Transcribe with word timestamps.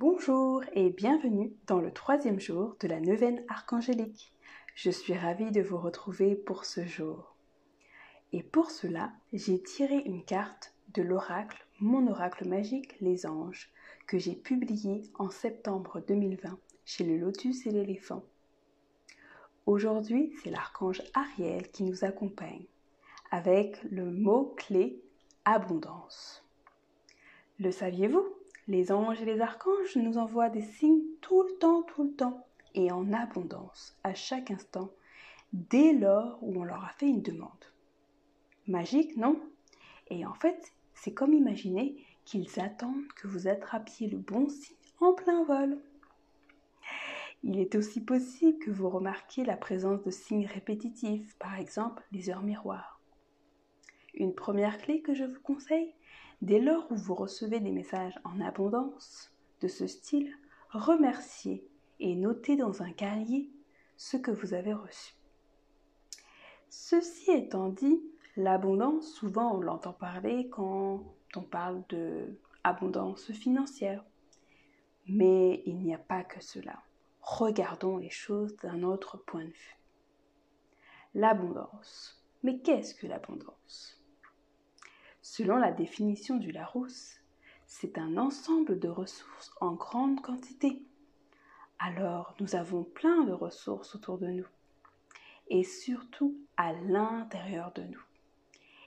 Bonjour 0.00 0.62
et 0.72 0.88
bienvenue 0.88 1.52
dans 1.66 1.78
le 1.78 1.92
troisième 1.92 2.40
jour 2.40 2.74
de 2.80 2.88
la 2.88 3.00
neuvaine 3.00 3.44
archangélique. 3.50 4.32
Je 4.74 4.90
suis 4.90 5.12
ravie 5.12 5.50
de 5.50 5.60
vous 5.60 5.76
retrouver 5.76 6.36
pour 6.36 6.64
ce 6.64 6.86
jour. 6.86 7.36
Et 8.32 8.42
pour 8.42 8.70
cela, 8.70 9.12
j'ai 9.34 9.62
tiré 9.62 9.96
une 9.96 10.24
carte 10.24 10.72
de 10.94 11.02
l'oracle, 11.02 11.66
mon 11.80 12.06
oracle 12.06 12.48
magique, 12.48 12.98
les 13.02 13.26
anges, 13.26 13.70
que 14.06 14.16
j'ai 14.16 14.34
publié 14.34 15.02
en 15.18 15.28
septembre 15.28 16.02
2020 16.08 16.58
chez 16.86 17.04
le 17.04 17.18
lotus 17.18 17.66
et 17.66 17.70
l'éléphant. 17.70 18.24
Aujourd'hui, 19.66 20.32
c'est 20.42 20.50
l'archange 20.50 21.02
Ariel 21.12 21.70
qui 21.72 21.82
nous 21.82 22.06
accompagne 22.06 22.64
avec 23.30 23.76
le 23.90 24.10
mot-clé 24.10 24.98
abondance. 25.44 26.42
Le 27.58 27.70
saviez-vous? 27.70 28.39
Les 28.70 28.92
anges 28.92 29.20
et 29.20 29.24
les 29.24 29.40
archanges 29.40 29.96
nous 29.96 30.16
envoient 30.16 30.48
des 30.48 30.62
signes 30.62 31.02
tout 31.20 31.42
le 31.42 31.58
temps, 31.58 31.82
tout 31.82 32.04
le 32.04 32.12
temps, 32.12 32.46
et 32.74 32.92
en 32.92 33.12
abondance, 33.12 33.98
à 34.04 34.14
chaque 34.14 34.52
instant, 34.52 34.92
dès 35.52 35.92
lors 35.92 36.38
où 36.40 36.54
on 36.56 36.62
leur 36.62 36.84
a 36.84 36.90
fait 36.90 37.08
une 37.08 37.20
demande. 37.20 37.64
Magique, 38.68 39.16
non? 39.16 39.40
Et 40.06 40.24
en 40.24 40.34
fait, 40.34 40.72
c'est 40.94 41.12
comme 41.12 41.34
imaginer 41.34 41.96
qu'ils 42.24 42.60
attendent 42.60 43.08
que 43.16 43.26
vous 43.26 43.48
attrapiez 43.48 44.06
le 44.06 44.18
bon 44.18 44.48
signe 44.48 44.76
en 45.00 45.14
plein 45.14 45.42
vol. 45.42 45.76
Il 47.42 47.58
est 47.58 47.74
aussi 47.74 48.00
possible 48.00 48.60
que 48.60 48.70
vous 48.70 48.88
remarquiez 48.88 49.44
la 49.44 49.56
présence 49.56 50.04
de 50.04 50.12
signes 50.12 50.46
répétitifs, 50.46 51.36
par 51.40 51.58
exemple 51.58 52.04
les 52.12 52.30
heures 52.30 52.44
miroirs. 52.44 52.99
Une 54.14 54.34
première 54.34 54.78
clé 54.78 55.02
que 55.02 55.14
je 55.14 55.24
vous 55.24 55.40
conseille, 55.40 55.94
Dès 56.42 56.58
lors 56.58 56.90
où 56.90 56.96
vous 56.96 57.14
recevez 57.14 57.60
des 57.60 57.70
messages 57.70 58.18
en 58.24 58.40
abondance 58.40 59.30
de 59.60 59.68
ce 59.68 59.86
style, 59.86 60.34
remerciez 60.70 61.68
et 61.98 62.14
notez 62.16 62.56
dans 62.56 62.82
un 62.82 62.92
cahier 62.92 63.50
ce 63.98 64.16
que 64.16 64.30
vous 64.30 64.54
avez 64.54 64.72
reçu. 64.72 65.14
Ceci 66.70 67.30
étant 67.30 67.68
dit, 67.68 68.00
l'abondance, 68.36 69.12
souvent 69.12 69.54
on 69.56 69.60
l'entend 69.60 69.92
parler 69.92 70.48
quand 70.48 71.04
on 71.36 71.42
parle 71.42 71.82
de 71.90 72.38
abondance 72.64 73.32
financière. 73.32 74.02
Mais 75.06 75.62
il 75.66 75.76
n'y 75.76 75.94
a 75.94 75.98
pas 75.98 76.24
que 76.24 76.42
cela. 76.42 76.82
Regardons 77.20 77.98
les 77.98 78.10
choses 78.10 78.56
d'un 78.56 78.82
autre 78.82 79.18
point 79.18 79.44
de 79.44 79.50
vue. 79.50 79.78
L'abondance. 81.12 82.24
Mais 82.42 82.60
qu'est-ce 82.60 82.94
que 82.94 83.06
l'abondance? 83.06 83.99
Selon 85.22 85.56
la 85.56 85.70
définition 85.70 86.36
du 86.36 86.50
Larousse, 86.50 87.20
c'est 87.66 87.98
un 87.98 88.16
ensemble 88.16 88.78
de 88.78 88.88
ressources 88.88 89.52
en 89.60 89.72
grande 89.74 90.22
quantité. 90.22 90.82
Alors 91.78 92.34
nous 92.40 92.56
avons 92.56 92.84
plein 92.84 93.24
de 93.24 93.32
ressources 93.32 93.94
autour 93.94 94.18
de 94.18 94.28
nous 94.28 94.46
et 95.48 95.62
surtout 95.62 96.38
à 96.56 96.72
l'intérieur 96.72 97.72
de 97.72 97.82
nous. 97.82 98.02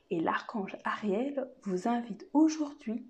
Et 0.09 0.19
l'archange 0.19 0.75
Ariel 0.83 1.49
vous 1.63 1.87
invite 1.87 2.27
aujourd'hui 2.33 3.05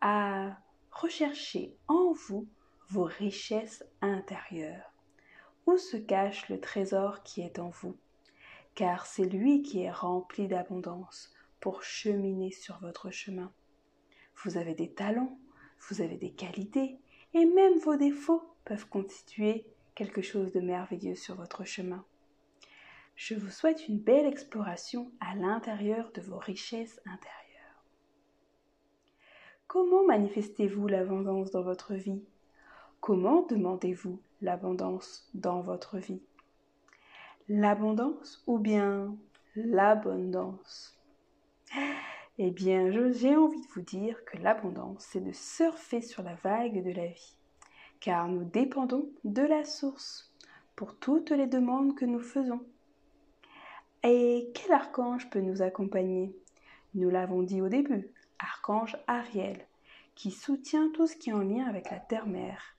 à 0.00 0.58
rechercher 0.90 1.74
en 1.88 2.12
vous 2.12 2.46
vos 2.88 3.04
richesses 3.04 3.84
intérieures. 4.02 4.92
Où 5.66 5.78
se 5.78 5.96
cache 5.96 6.48
le 6.48 6.60
trésor 6.60 7.22
qui 7.22 7.40
est 7.40 7.58
en 7.58 7.70
vous? 7.70 7.96
Car 8.74 9.06
c'est 9.06 9.24
lui 9.24 9.62
qui 9.62 9.82
est 9.82 9.90
rempli 9.90 10.48
d'abondance, 10.48 11.32
pour 11.60 11.82
cheminer 11.82 12.50
sur 12.50 12.78
votre 12.80 13.10
chemin. 13.10 13.52
Vous 14.42 14.56
avez 14.56 14.74
des 14.74 14.92
talents, 14.92 15.38
vous 15.88 16.00
avez 16.00 16.16
des 16.16 16.32
qualités, 16.32 16.98
et 17.34 17.44
même 17.44 17.78
vos 17.78 17.96
défauts 17.96 18.42
peuvent 18.64 18.88
constituer 18.88 19.66
quelque 19.94 20.22
chose 20.22 20.52
de 20.52 20.60
merveilleux 20.60 21.14
sur 21.14 21.36
votre 21.36 21.64
chemin. 21.64 22.04
Je 23.16 23.34
vous 23.34 23.50
souhaite 23.50 23.86
une 23.88 23.98
belle 23.98 24.26
exploration 24.26 25.12
à 25.20 25.34
l'intérieur 25.34 26.10
de 26.12 26.22
vos 26.22 26.38
richesses 26.38 27.00
intérieures. 27.04 27.84
Comment 29.66 30.04
manifestez-vous 30.06 30.88
l'abondance 30.88 31.50
dans 31.50 31.62
votre 31.62 31.94
vie? 31.94 32.24
Comment 33.00 33.46
demandez-vous 33.46 34.20
l'abondance 34.40 35.28
dans 35.34 35.60
votre 35.60 35.98
vie? 35.98 36.22
L'abondance 37.48 38.42
ou 38.46 38.58
bien 38.58 39.16
l'abondance? 39.54 40.99
Eh 42.42 42.50
bien, 42.50 42.90
j'ai 42.90 43.36
envie 43.36 43.60
de 43.60 43.66
vous 43.74 43.82
dire 43.82 44.24
que 44.24 44.38
l'abondance, 44.38 45.06
c'est 45.10 45.20
de 45.20 45.30
surfer 45.30 46.00
sur 46.00 46.22
la 46.22 46.36
vague 46.36 46.82
de 46.82 46.90
la 46.90 47.08
vie, 47.08 47.34
car 48.00 48.28
nous 48.28 48.44
dépendons 48.44 49.10
de 49.24 49.42
la 49.42 49.62
source 49.62 50.32
pour 50.74 50.96
toutes 50.96 51.32
les 51.32 51.46
demandes 51.46 51.94
que 51.94 52.06
nous 52.06 52.18
faisons. 52.18 52.64
Et 54.02 54.50
quel 54.54 54.72
archange 54.72 55.28
peut 55.28 55.42
nous 55.42 55.60
accompagner? 55.60 56.34
Nous 56.94 57.10
l'avons 57.10 57.42
dit 57.42 57.60
au 57.60 57.68
début, 57.68 58.10
archange 58.38 58.96
Ariel, 59.06 59.58
qui 60.14 60.30
soutient 60.30 60.88
tout 60.94 61.06
ce 61.06 61.16
qui 61.16 61.28
est 61.28 61.34
en 61.34 61.42
lien 61.42 61.66
avec 61.66 61.90
la 61.90 61.98
terre-mère, 61.98 62.74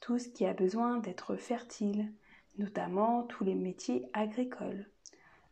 tout 0.00 0.18
ce 0.18 0.28
qui 0.28 0.44
a 0.44 0.54
besoin 0.54 0.96
d'être 0.96 1.36
fertile, 1.36 2.12
notamment 2.58 3.22
tous 3.22 3.44
les 3.44 3.54
métiers 3.54 4.08
agricoles. 4.12 4.90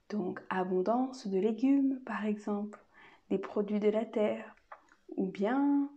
Donc 0.08 0.40
abondance 0.50 1.28
de 1.28 1.38
légumes 1.38 2.00
par 2.04 2.26
exemple, 2.26 2.80
des 3.32 3.38
produits 3.38 3.80
de 3.80 3.88
la 3.88 4.04
terre, 4.04 4.54
ou 5.16 5.24
bien 5.24 5.88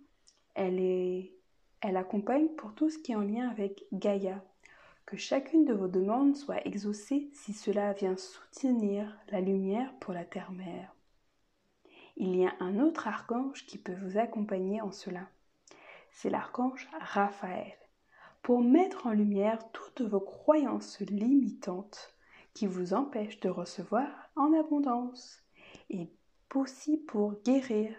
elle, 0.54 0.80
est, 0.80 1.34
elle 1.82 1.98
accompagne 1.98 2.48
pour 2.56 2.74
tout 2.74 2.90
ce 2.90 2.98
qui 2.98 3.12
est 3.12 3.16
en 3.16 3.20
lien 3.20 3.50
avec 3.50 3.84
Gaïa. 3.92 4.42
Que 5.06 5.18
chacune 5.18 5.66
de 5.66 5.74
vos 5.74 5.90
demandes 5.90 6.38
soit 6.38 6.66
exaucée 6.66 7.30
si 7.34 7.52
cela 7.52 7.92
vient 7.92 8.16
soutenir 8.16 9.18
la 9.32 9.42
lumière 9.42 9.94
pour 10.00 10.14
la 10.14 10.24
terre-mère. 10.24 10.96
Il 12.16 12.38
y 12.38 12.46
a 12.46 12.54
un 12.62 12.80
autre 12.80 13.10
archange 13.10 13.66
qui 13.66 13.78
peut 13.78 13.98
vous 14.02 14.18
accompagner 14.18 14.80
en 14.80 14.94
cela. 14.94 15.28
C'est 16.12 16.30
l'archange 16.30 16.88
Raphaël, 17.02 17.76
pour 18.44 18.62
mettre 18.62 19.08
en 19.08 19.12
lumière 19.12 19.60
toutes 19.74 20.04
vos 20.04 20.22
croyances 20.22 21.02
limitantes 21.02 22.16
qui 22.54 22.66
vous 22.66 22.94
empêchent 22.94 23.42
de 23.42 23.50
recevoir 23.50 24.08
en 24.38 24.58
abondance 24.58 25.44
et 25.90 26.08
aussi 26.54 26.98
pour 26.98 27.42
guérir. 27.44 27.96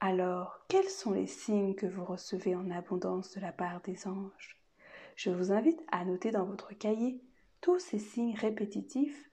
Alors, 0.00 0.58
quels 0.68 0.88
sont 0.88 1.12
les 1.12 1.26
signes 1.26 1.74
que 1.74 1.86
vous 1.86 2.04
recevez 2.04 2.54
en 2.54 2.70
abondance 2.70 3.34
de 3.34 3.40
la 3.40 3.52
part 3.52 3.80
des 3.82 4.06
anges? 4.06 4.60
Je 5.14 5.30
vous 5.30 5.52
invite 5.52 5.82
à 5.90 6.04
noter 6.04 6.30
dans 6.30 6.44
votre 6.44 6.74
cahier 6.74 7.22
tous 7.60 7.78
ces 7.78 7.98
signes 7.98 8.36
répétitifs 8.36 9.30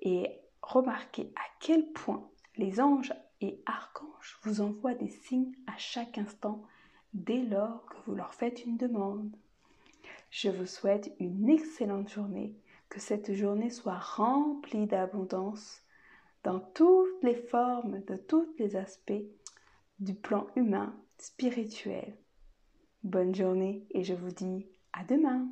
et 0.00 0.40
remarquez 0.62 1.32
à 1.36 1.44
quel 1.60 1.92
point 1.92 2.30
les 2.56 2.80
anges 2.80 3.12
et 3.40 3.62
archanges 3.66 4.38
vous 4.42 4.60
envoient 4.60 4.94
des 4.94 5.10
signes 5.10 5.52
à 5.66 5.76
chaque 5.76 6.18
instant 6.18 6.62
dès 7.12 7.42
lors 7.42 7.84
que 7.86 7.96
vous 8.06 8.14
leur 8.14 8.34
faites 8.34 8.64
une 8.64 8.76
demande. 8.76 9.30
Je 10.30 10.50
vous 10.50 10.66
souhaite 10.66 11.14
une 11.20 11.48
excellente 11.48 12.08
journée, 12.08 12.54
que 12.88 13.00
cette 13.00 13.32
journée 13.34 13.70
soit 13.70 13.98
remplie 13.98 14.86
d'abondance 14.86 15.82
dans 16.44 16.60
toutes 16.60 17.22
les 17.22 17.34
formes, 17.34 18.02
de 18.04 18.16
tous 18.16 18.46
les 18.58 18.76
aspects 18.76 19.24
du 19.98 20.14
plan 20.14 20.46
humain, 20.56 20.94
spirituel. 21.18 22.16
Bonne 23.02 23.34
journée 23.34 23.86
et 23.90 24.04
je 24.04 24.14
vous 24.14 24.30
dis 24.30 24.66
à 24.92 25.04
demain. 25.04 25.48